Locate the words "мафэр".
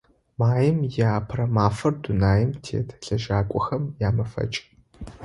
1.55-1.93